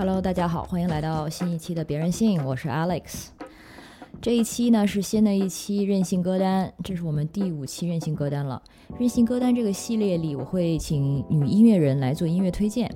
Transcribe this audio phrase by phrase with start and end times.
[0.00, 3.26] Hello，大家好，欢迎来到新一期的《别任性》，我是 Alex。
[4.18, 8.62] 这一期呢是新的一期任性歌单，这是我们第五期任性歌单了。
[8.98, 12.90] 任性歌单这个系列里，我会请女音乐人来做音乐推荐。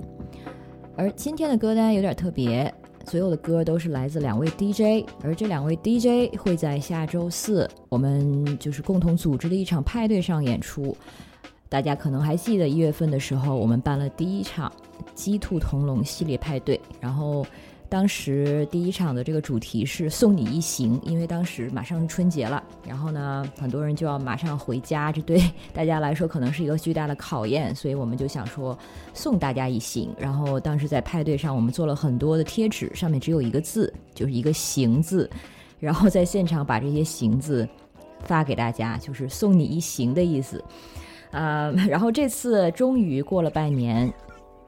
[0.97, 2.73] 而今天的歌单有点特别，
[3.05, 10.97] 所有的歌都是来自两位 DJ，而这两位 DJ 会在下周四我们就是共同组织的一场派对上演出。
[11.69, 14.71] 大家可能还记得一月份的时候，我们办了第一场
[15.13, 17.45] 鸡兔同笼系列派对，然后
[17.87, 25.41] 当时第一场的这个主题是送你一行，因为当时马上春节了，然后呢，很多人就要马上回家，这对
[25.71, 28.77] 大家来说可能是一个巨大的考验，所以我们就想说
[29.13, 30.13] 送大家一行。
[30.17, 35.29] 然后当时在派对上，我们做了很多的贴纸，上面只有一个字，就是一个行字，
[35.79, 37.67] 然后在现场把这些行字
[38.23, 40.61] 发给大家，就是送你一行的意思。
[41.31, 44.11] 呃，然后这次终于过了半年，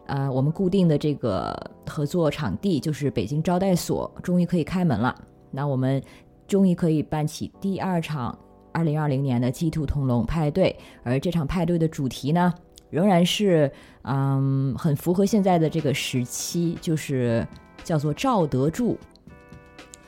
[0.07, 1.55] 呃，我们固定的这个
[1.85, 5.15] 合作场地就是北京招待所，终于可以开门了。
[5.51, 6.01] 那我们
[6.47, 8.37] 终于可以办起第二场
[8.71, 12.53] 二零二零年的鸡兔同笼派对，而这场派对的主题呢，
[12.89, 13.71] 仍然是
[14.03, 17.45] 嗯，很符合现在的这个时期，就是
[17.83, 18.97] 叫做赵德柱。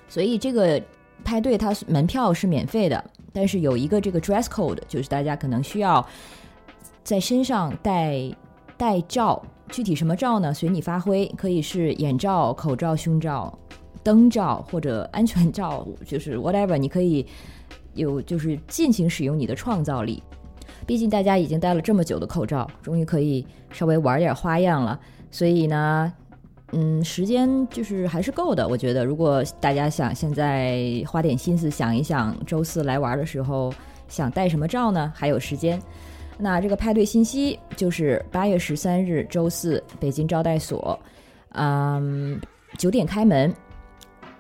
[0.08, 0.81] 所以这个
[1.23, 6.05] 派对它门票是免费的，但是有一个这个 dress code，就是大家可能需要。
[7.02, 8.31] 在身上戴
[8.77, 10.53] 戴罩，具体什么罩呢？
[10.53, 13.57] 随你发挥，可以是眼罩、口罩、胸罩、
[14.03, 17.25] 灯罩或者安全罩，就是 whatever，你可以
[17.93, 20.21] 有就是尽情使用你的创造力。
[20.85, 24.99] 毕竟大家已经戴了这么久的口罩，终于可以稍微玩点花样了。
[25.29, 26.11] 所以呢，
[26.71, 28.67] 嗯，时间就是还是够的。
[28.67, 33.71] 我觉得，如果大家想现在花点心思想一想，周四来玩的时候
[34.08, 35.13] 想戴什么罩呢？
[35.15, 35.79] 还有时间。
[36.42, 40.98] 那这个派对信息就是八月十三日周四，北京招待所，
[41.50, 42.39] 嗯，
[42.77, 43.54] 九点开门，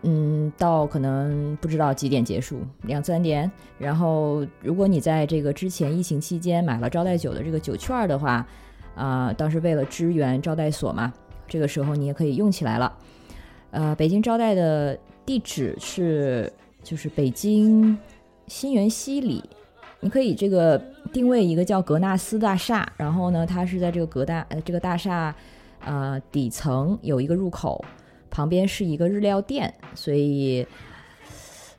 [0.03, 3.51] 嗯，到可能不知道几点结束，两三点。
[3.77, 8.47] 然后，如果你在这个之前疫情期间买了招待酒的这个酒券的话，
[8.95, 11.11] 啊，当时为了支援招待所嘛，
[11.49, 12.97] 这个时候你也可以用起来了。
[13.71, 16.49] 呃，北京招待的地址是
[16.81, 17.97] 就是北京
[18.47, 19.43] 新源西里。
[20.01, 25.35] 你可以这个定位一个叫格纳斯大厦，然后呢，它是在这个格大呃这个大厦，
[25.83, 27.83] 呃底层有一个入口，
[28.29, 30.65] 旁边是一个日料店，所以，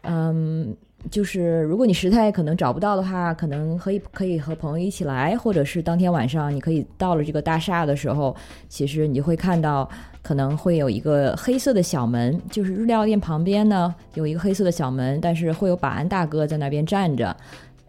[0.03, 0.77] 嗯，
[1.11, 8.37] 就是如果你实在可能找不到的话，可能可以可以和朋友一起来，或者是当天晚上你可以到了这个大厦的时候，
[8.69, 9.89] 其实你就会看到
[10.23, 17.35] 可能会有一个黑色的小门，就是日料店旁边呢有一个黑色的小门，但是会有保安大哥在那边站着。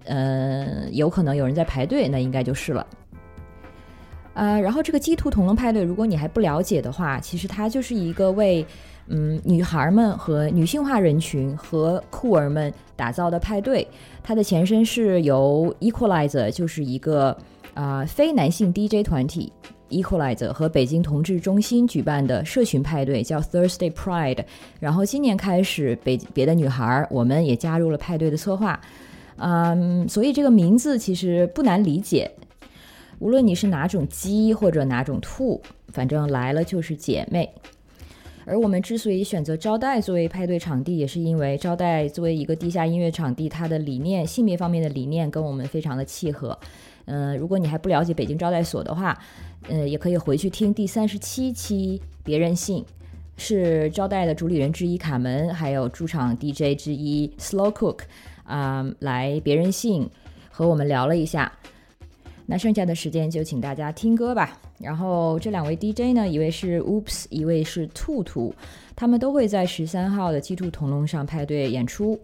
[0.05, 2.85] 嗯，有可能有人在排队，那应该就是了。
[4.33, 8.65] 呃，然后这个鸡兔同笼派对，如果你还不了解的话，其实它就是一个为
[9.07, 13.85] 嗯女孩们和女性化人群和酷儿们打造的派对。
[14.23, 17.37] 它的前身是由 Equalizer，就是一个
[17.73, 19.51] 啊非男性 DJ 团体
[19.89, 24.45] Equalizer 和北京同志中心举办的社群派对，叫 Thursday Pride。
[24.79, 28.79] 然后今年开始，北别的女孩我们也加入了派对的策划。
[29.41, 32.29] 嗯，所以这个名字其实不难理解。
[33.17, 37.51] 无论你是哪种鸡或者哪种兔，反正来了就是姐妹。
[38.45, 46.57] 而我们之所以选择招待作为派对场地，也是因为招待作为一个地下音乐场地，它的理念、性别方面的理念跟我们非常的契合。
[47.05, 49.17] 嗯，如果你还不了解北京招待所的话，
[49.69, 52.83] 嗯，也可以回去听第三十七期《别任性》，
[53.37, 57.99] 是招待的主理人之一卡门，还有驻场 DJ 之一 Slow Cook。
[58.51, 60.07] 啊，来别人信
[60.49, 61.49] 和我们聊了一下，
[62.45, 64.59] 那剩下的时间就请大家听歌吧。
[64.77, 68.53] 然后这两位 DJ 呢，一位是 Oops，一位是兔兔，
[68.95, 72.19] 他们都会在十三号的鸡兔同笼上派对演出。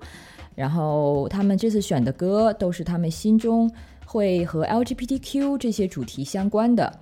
[0.53, 3.71] 然后他们这次选的歌都是他们心中
[4.05, 6.99] 会和 LGBTQ 这些主题相关的。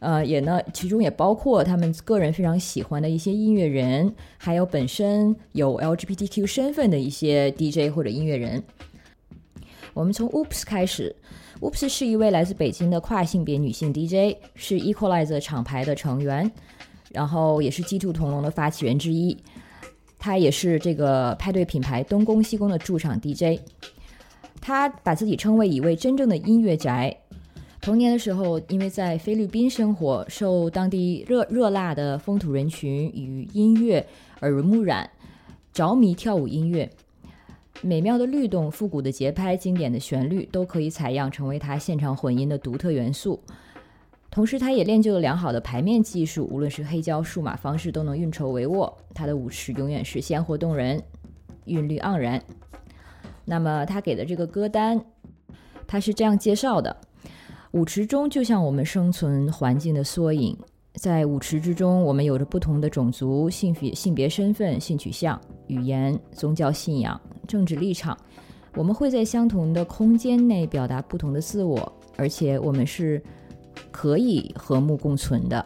[0.00, 8.62] 呃，也呢，其中也包括他们个人非常喜欢的一些音乐人，还有本身有 LGBTQ 身份的一些 DJ 或者音乐人。
[9.94, 11.14] 我们从 Oops 开始
[11.60, 16.48] ，Oops 是一位来自北京的跨性别女性 DJ，是 Equalizer 厂牌的成员，
[17.10, 19.36] 然后也是鸡兔同笼的发起人之一。
[20.16, 23.60] 她也是这个派对品牌东宫西宫的驻场 DJ。
[24.60, 27.16] 她把自己称为一位真正的音乐宅。
[27.88, 34.06] 童年的时候，因为在菲律宾生活，受当地热热辣的风土人群与音乐
[34.42, 35.08] 耳濡目染，
[35.72, 36.90] 着迷跳舞音乐，
[37.80, 43.40] 美妙的律动、复古的节拍、经典的旋律，都可以采样成为他现场混音的独特元素。
[44.30, 48.92] 同时，他也练就了良好的排面技术，无论是黑胶、数码方式都能运筹帷幄。
[49.14, 51.02] 他的舞池永远是鲜活动人，
[51.64, 52.38] 韵律盎然。
[53.46, 55.02] 那么，他给的这个歌单，
[55.86, 56.94] 他是这样介绍的：
[57.72, 60.56] 舞池中就像我们生存环境的缩影，
[60.94, 68.16] 在舞池之中，我们有着不同的种族、性别、性别身份、性取向、语言、宗教信仰、政治立场。
[68.74, 73.22] 我们会在相同的空间内表达不同的自我，而且我们是。
[73.92, 75.64] 可以和睦共存的。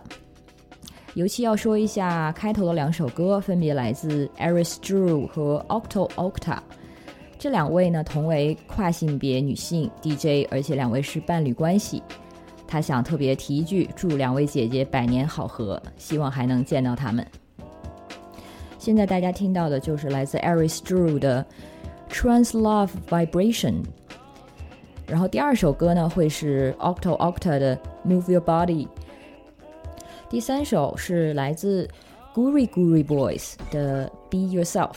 [1.14, 6.58] 尤其要说一下开头的两首歌，分别来自 Aris Drew 和 Octo Octa。
[7.42, 12.00] 这两位呢，同为跨性别女性 DJ，而且两位是伴侣关系。
[12.68, 17.26] 他想特别提一句，祝两位姐姐百年好合，希望还能见到他们。
[18.78, 21.44] 现在大家听到的就是来自 Aris Drew 的
[22.08, 23.82] Trans Love Vibration。
[25.08, 28.86] 然后第二首歌呢，会是 Octo Octa 的 Move Your Body。
[30.30, 31.88] 第三首是来自
[32.32, 34.92] Guri Guri Boys 的 Be Yourself。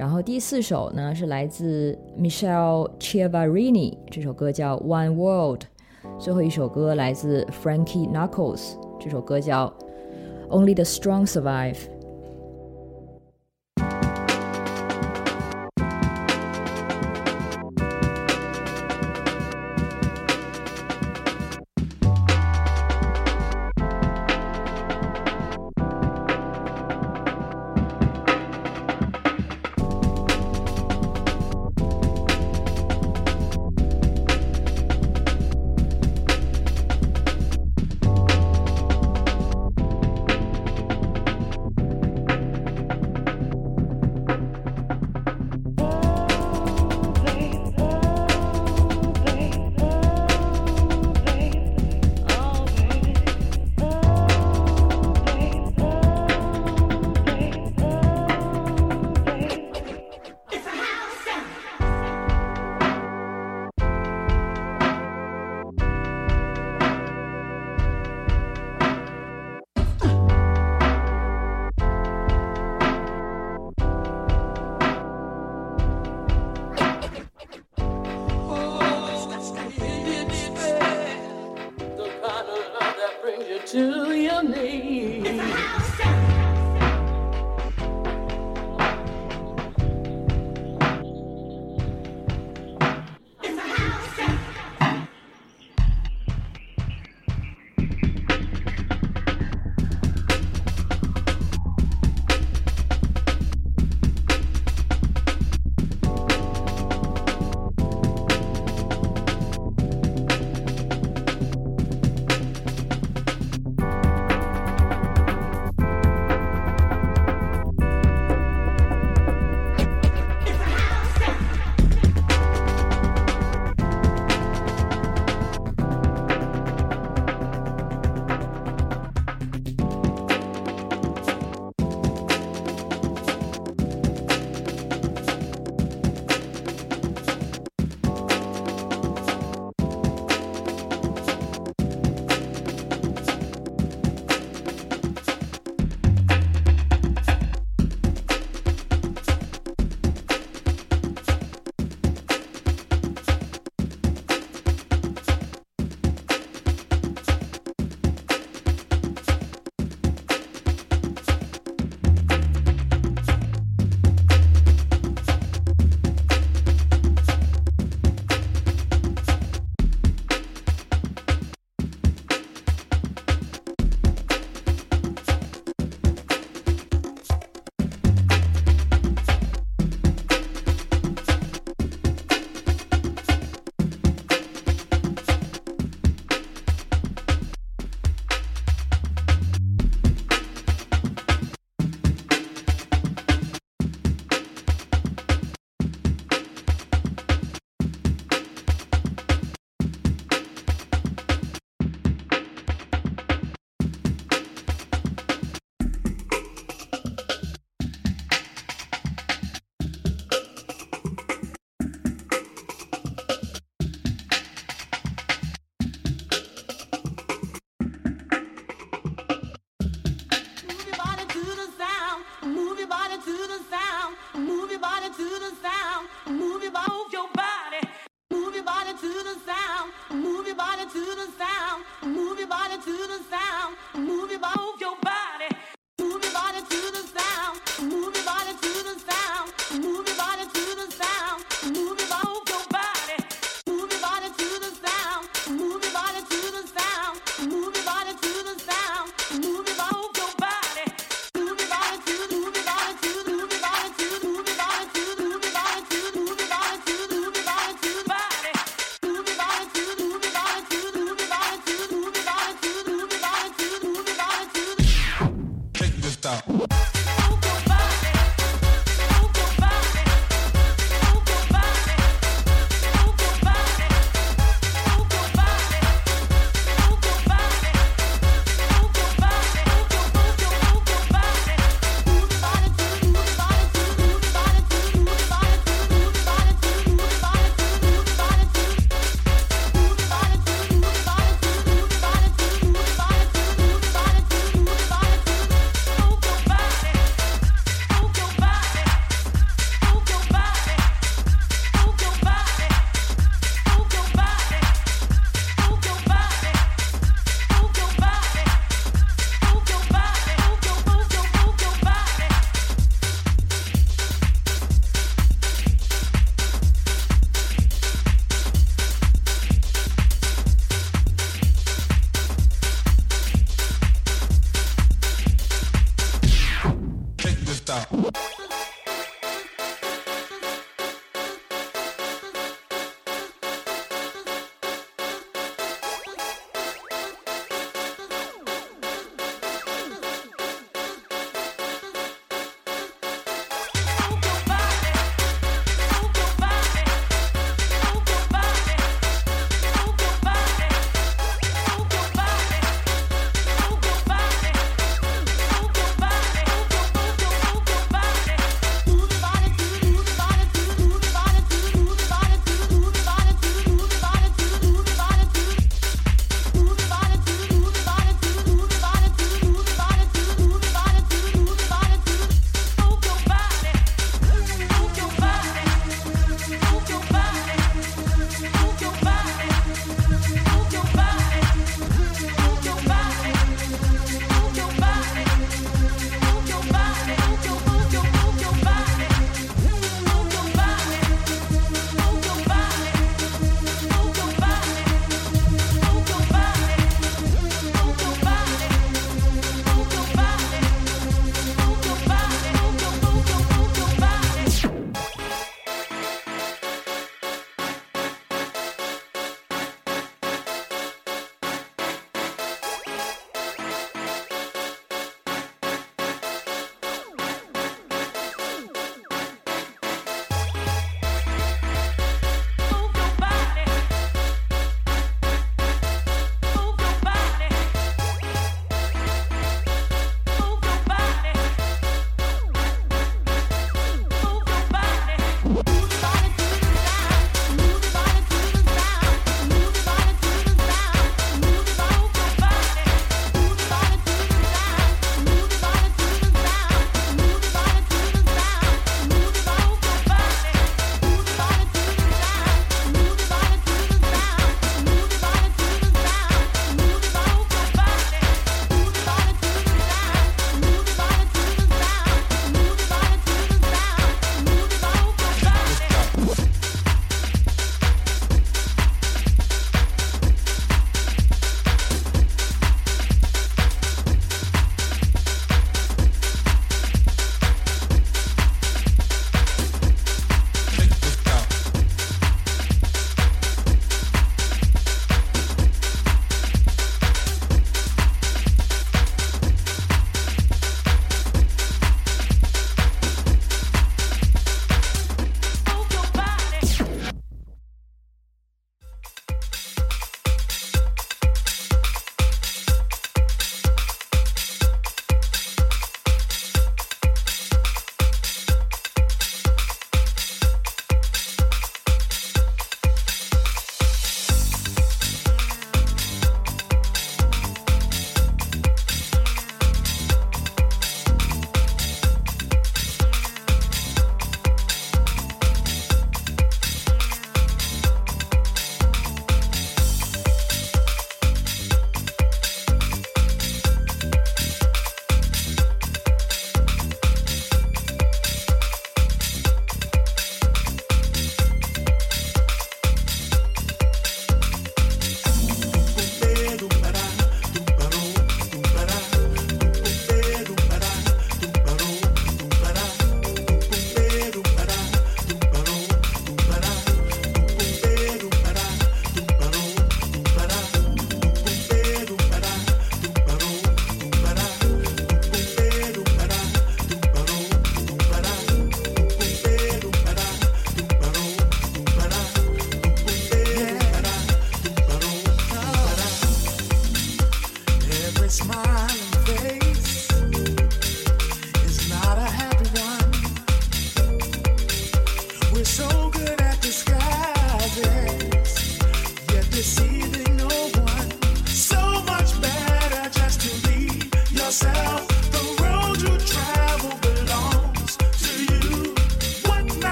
[0.00, 5.64] 然后第四首呢是来自 Michelle Chiavarini，这首歌叫 One World。
[6.18, 9.70] 最后一首歌来自 Frankie Knuckles，这首歌叫
[10.48, 11.76] Only the Strong Survive。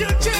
[0.00, 0.39] you?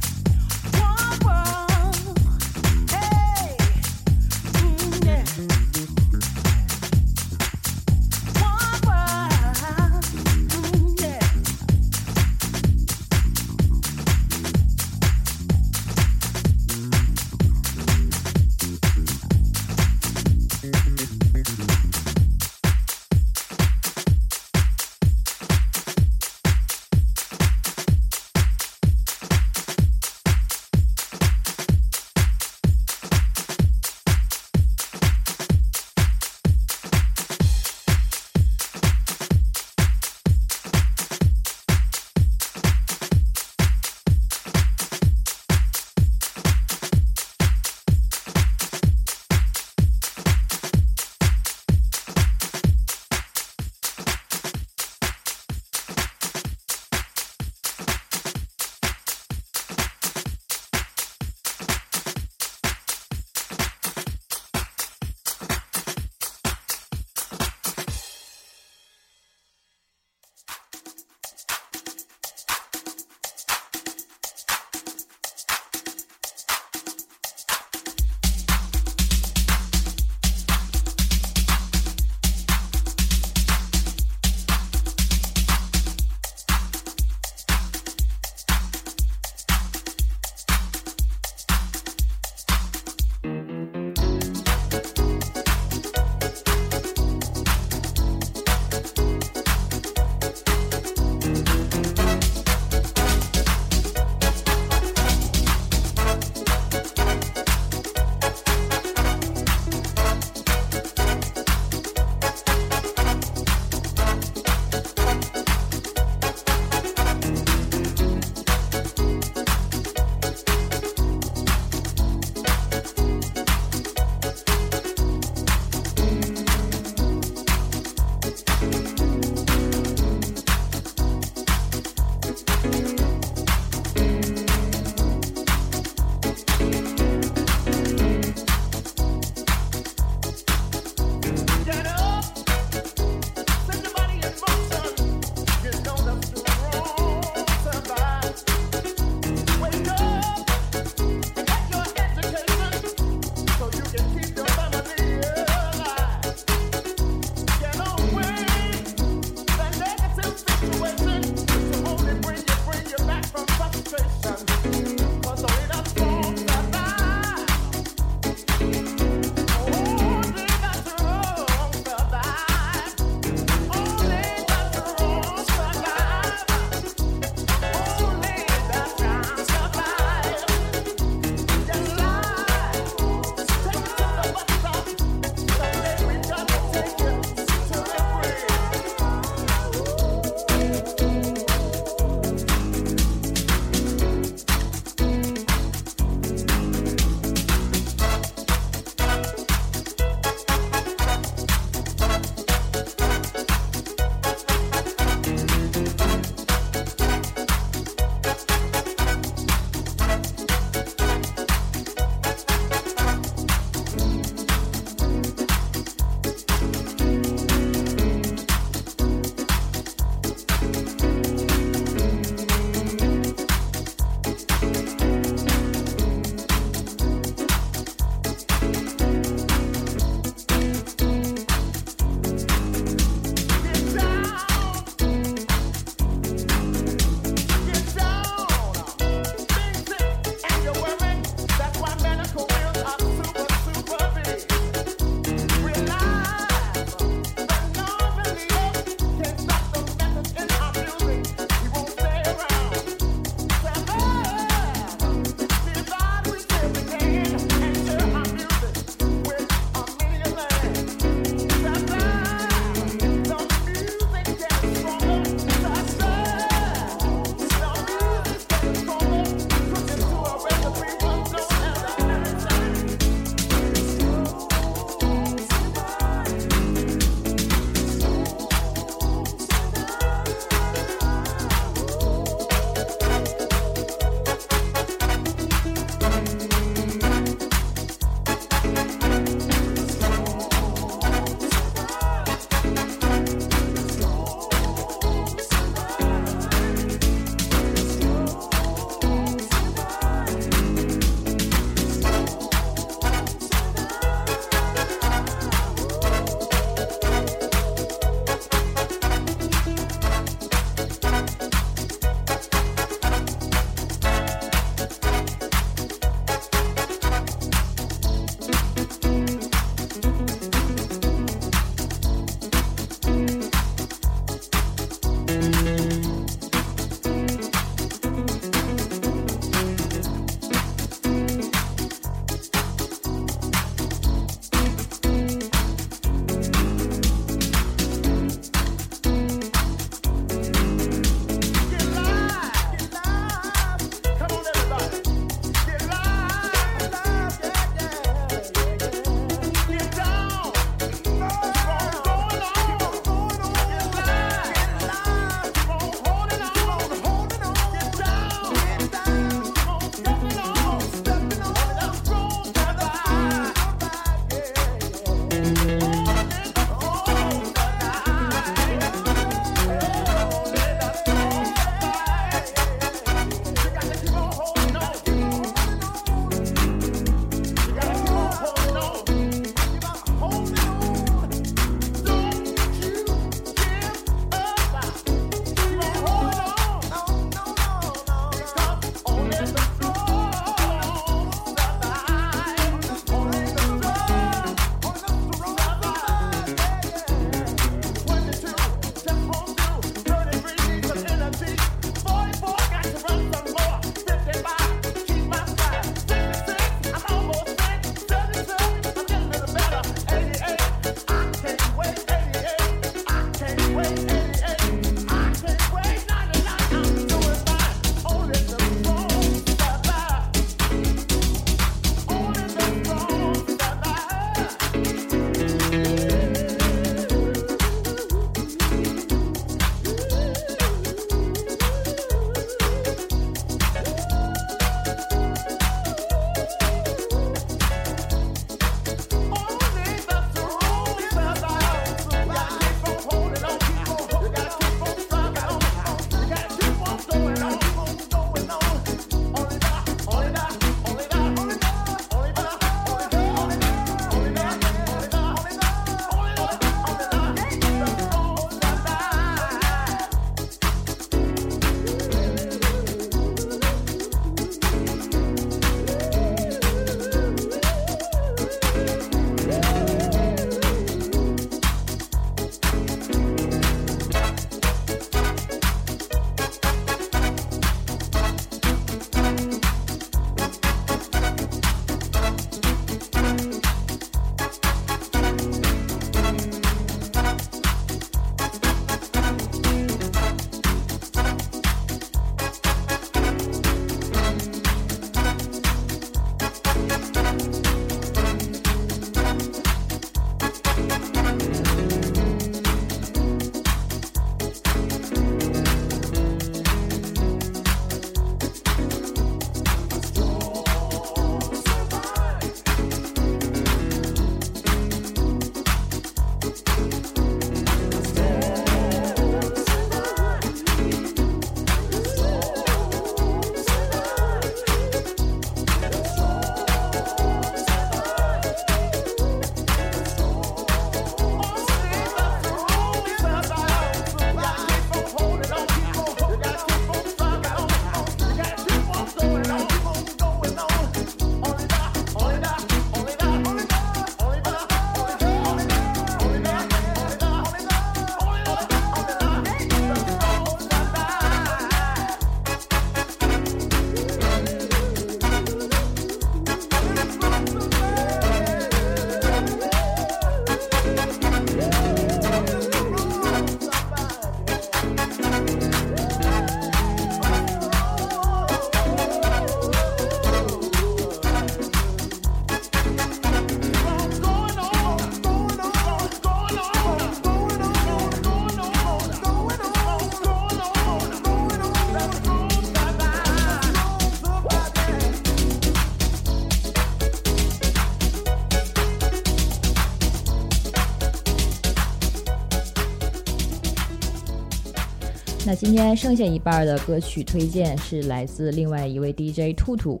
[595.62, 600.00] 今天剩下一半的歌曲推荐是来自另外一位 DJ 兔兔，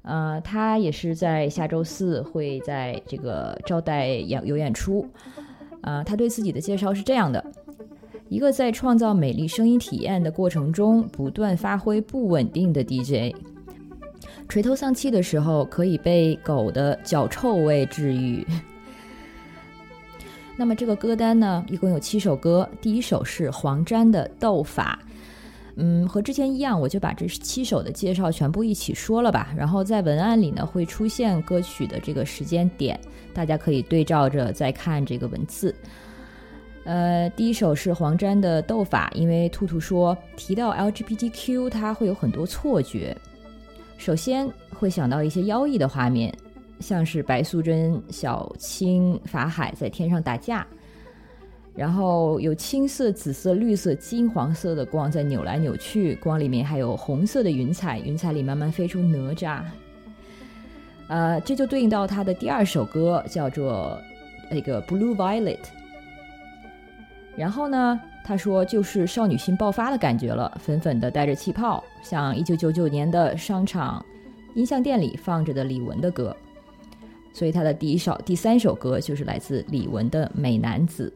[0.00, 5.06] 呃，他也是在下周四会在这个招待演有演出，
[5.82, 7.44] 啊、他对自己的介绍是这样的：
[8.30, 13.36] 一个在创造美丽声音体验的过程中不断发挥不稳定的 DJ，
[14.48, 18.42] 垂头丧气的时候可以被狗的脚臭味治愈。
[20.56, 22.68] 那么这个歌单呢，一共有七首歌。
[22.80, 24.98] 第一首是黄沾的《斗法》，
[25.76, 29.52] 嗯，和之前一样，我就把这七首的介绍全部一起说了吧。
[29.56, 32.98] 然后在文案里呢，会出现歌曲的这个时间点，
[33.32, 35.74] 大家可以对照着再看这个文字。
[36.84, 43.16] 呃，第一首是黄沾的《斗法》，因为兔兔说提到 LGBTQ，他会有很多错觉。
[43.96, 46.32] 首先会想到一些妖异的画面，
[46.84, 50.66] 像是白素贞、小青、法海在天上打架，
[51.74, 59.62] 然后有青色、紫色、绿色、金黄色的光在扭来扭去，光里面还有红色的云彩，云彩里慢慢飞出哪吒。
[61.08, 63.98] 呃，这就对应到他的第二首歌，叫做
[64.50, 65.56] 那个《Blue Violet》。
[67.34, 74.04] 然后呢，他说就是少女心爆发的感觉了，粉粉的带着气泡，像一九九九年的商场
[74.54, 76.36] 音像店里放着的李玟的歌。
[77.34, 81.12] 所以他的第一首、第三首歌就是来自李玟的《美男子》。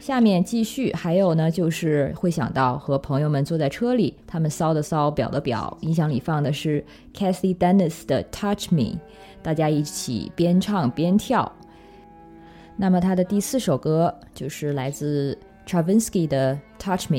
[0.00, 8.82] 下面继续，还有呢，就是会想到和朋友们坐在车里，他们骚的骚，表的表，音响里放的是 Kathy Dennis 的《Touch Me》，
[9.42, 11.50] 大家一起边唱边跳。
[12.76, 17.18] 那么他的第四首歌就是来自 Travinsky 的《Touch Me》。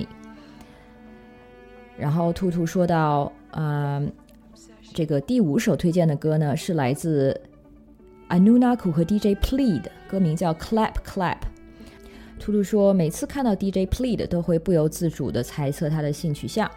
[1.98, 4.12] 然后兔兔说到，嗯、
[4.96, 7.38] 这个第五首推荐的歌呢是来自
[8.30, 11.36] Anunaku 和 DJ Plead，歌名叫 Clap Clap。
[12.40, 16.72] 兔兔说，每次看到 DJ Plead 都会不由自主的猜测他的性取向。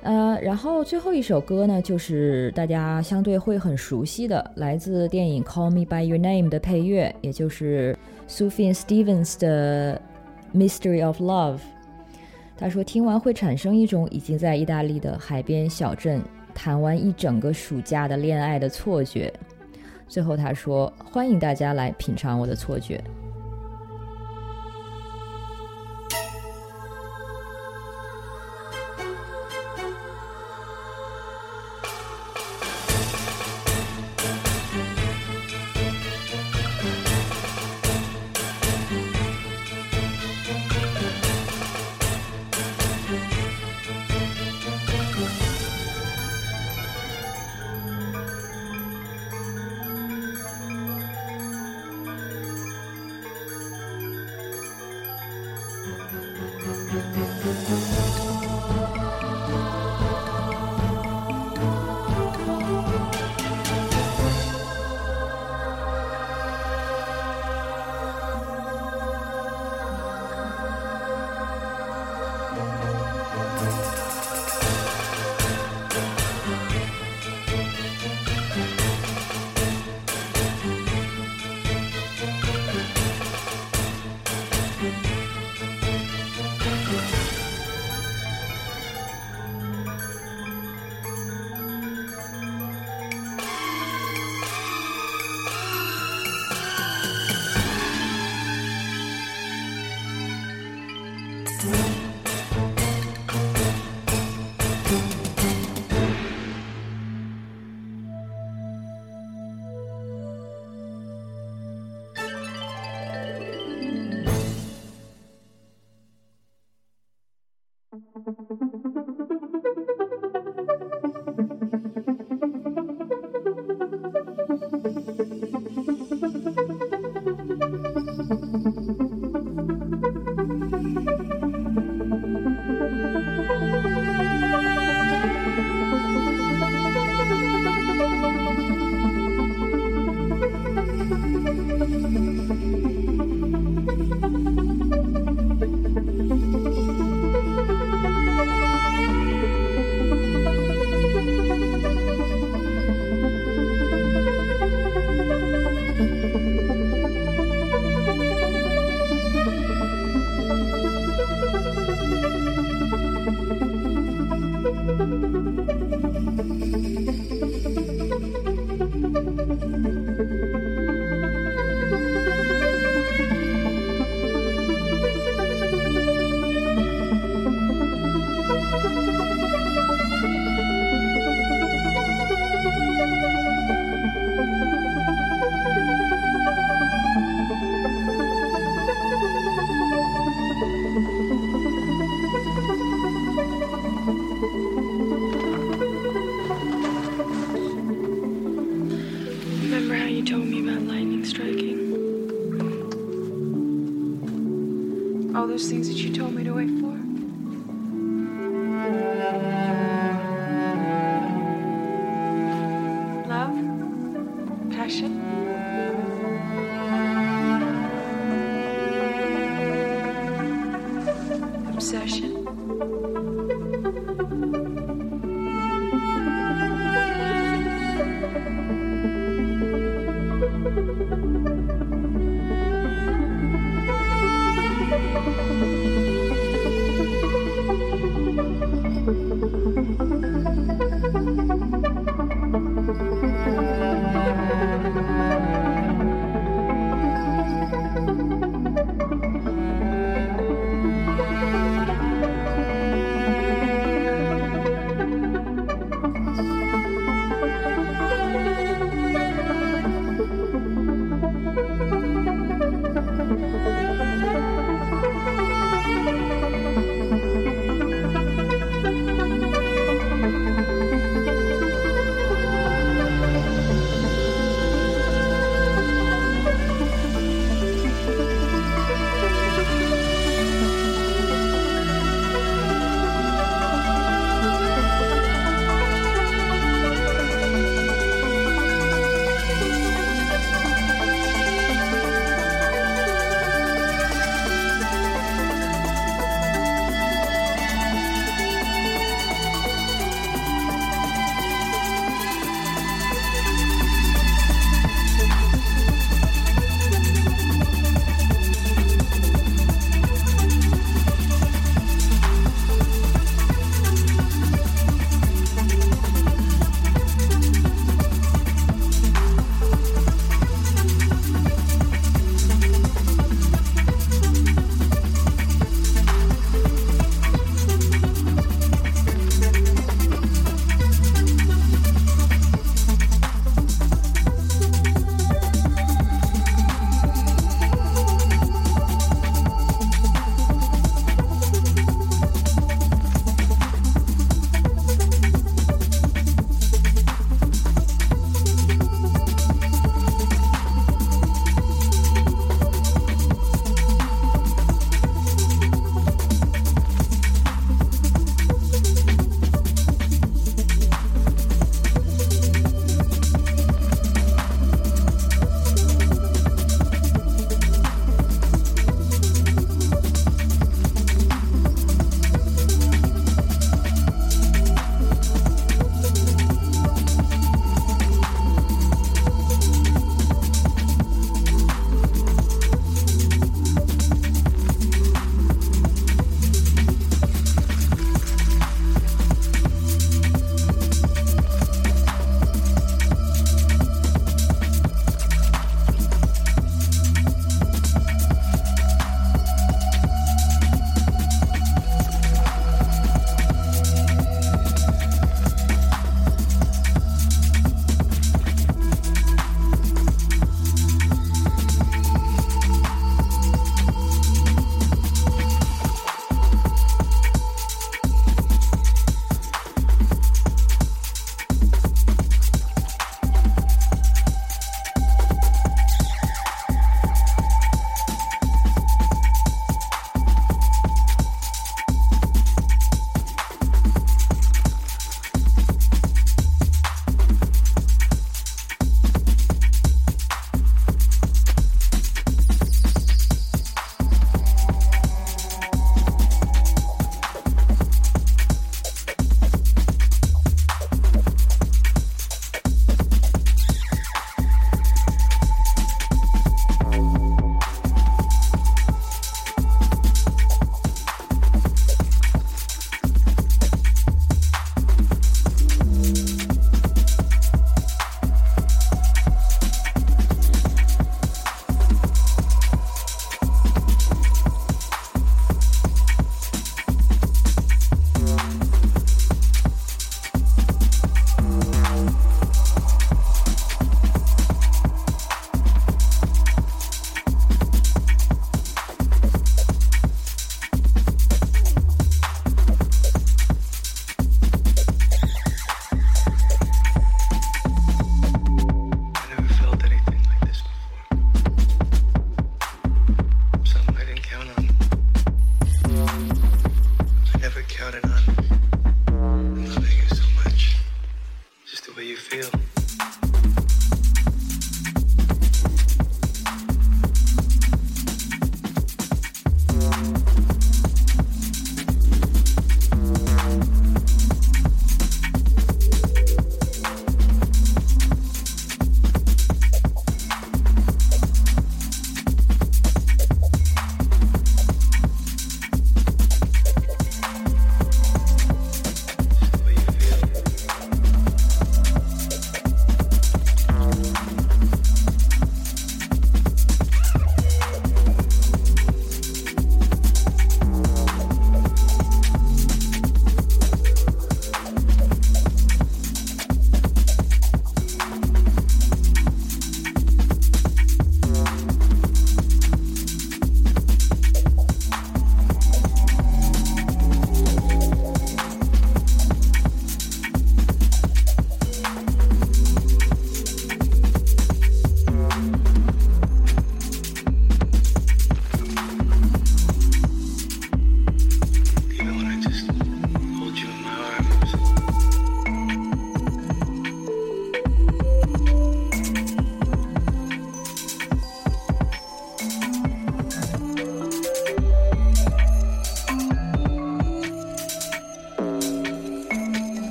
[0.00, 7.94] 呃，然后最后一首歌呢，就是大家相对会很熟悉的，来自电影《Call Me by Your Name》的配乐，也就是
[8.26, 10.00] Sufjan Stevens 的
[10.56, 11.56] 《Mystery of Love》。
[12.56, 16.22] 他说，听完会产生一种已经在意大利的海边小镇
[16.62, 19.32] 谈完一整个暑假的恋爱的错觉。
[20.06, 23.02] 最后他说，欢迎大家来品尝我的错觉。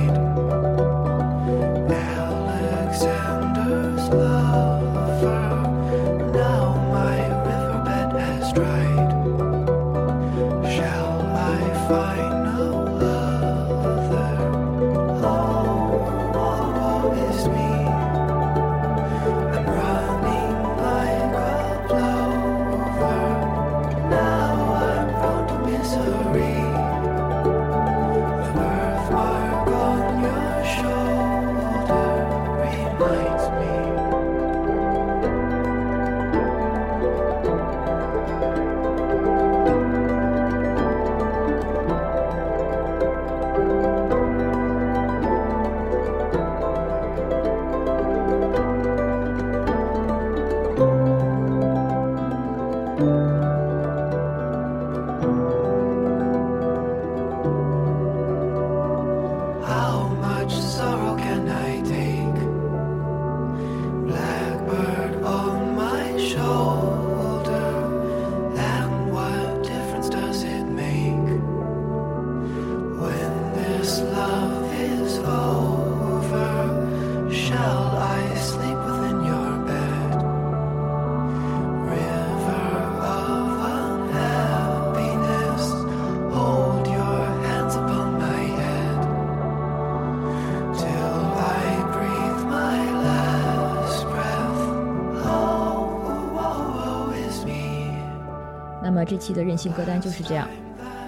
[99.20, 100.48] 期的任性歌单就是这样，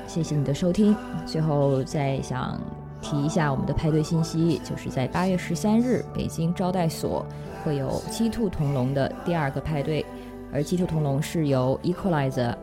[0.08, 0.96] 谢谢你的收听。
[1.26, 2.60] 最后再想
[3.02, 7.26] 提一下我们的派对信息，就是在八月十三日，北京招待所
[7.64, 10.06] 会有鸡兔同笼的第二个派对，
[10.54, 12.54] 而鸡兔同笼是由 Equalizer、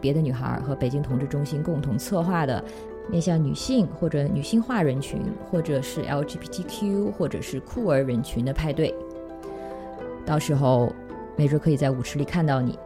[0.00, 2.62] 别的女孩和北京同志中心共同策划的，
[3.08, 8.94] 面向女性或者女性化人群，或者是 LGBTQ 或者是酷儿人群的派对。
[10.24, 10.92] 到时候
[11.36, 12.78] 没准可以在舞池里看到你。